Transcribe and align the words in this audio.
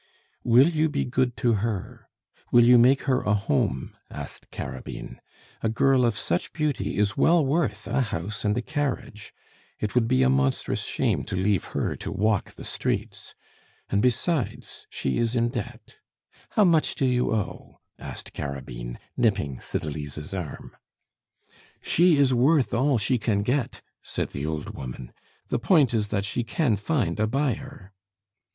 "Will 0.43 0.67
you 0.67 0.89
be 0.89 1.05
good 1.05 1.37
to 1.37 1.53
her? 1.61 2.07
Will 2.51 2.65
you 2.65 2.79
make 2.79 3.03
her 3.03 3.21
a 3.21 3.35
home?" 3.35 3.95
asked 4.09 4.49
Carabine. 4.49 5.21
"A 5.61 5.69
girl 5.69 6.05
of 6.05 6.17
such 6.17 6.53
beauty 6.53 6.97
is 6.97 7.15
well 7.15 7.45
worth 7.45 7.85
a 7.85 8.01
house 8.01 8.43
and 8.43 8.57
a 8.57 8.63
carriage! 8.63 9.31
It 9.79 9.93
would 9.93 10.07
be 10.07 10.23
a 10.23 10.27
monstrous 10.31 10.85
shame 10.85 11.23
to 11.25 11.35
leave 11.35 11.65
her 11.77 11.95
to 11.97 12.11
walk 12.11 12.53
the 12.55 12.65
streets. 12.65 13.35
And 13.91 14.01
besides 14.01 14.87
she 14.89 15.19
is 15.19 15.35
in 15.35 15.49
debt. 15.49 15.97
How 16.49 16.63
much 16.63 16.95
do 16.95 17.05
you 17.05 17.31
owe?" 17.31 17.77
asked 17.99 18.33
Carabine, 18.33 18.97
nipping 19.15 19.59
Cydalise's 19.59 20.33
arm. 20.33 20.75
"She 21.79 22.17
is 22.17 22.33
worth 22.33 22.73
all 22.73 22.97
she 22.97 23.19
can 23.19 23.43
get," 23.43 23.83
said 24.01 24.29
the 24.29 24.47
old 24.47 24.71
woman. 24.71 25.13
"The 25.49 25.59
point 25.59 25.93
is 25.93 26.07
that 26.07 26.25
she 26.25 26.43
can 26.43 26.75
find 26.75 27.19
a 27.19 27.27
buyer." 27.27 27.93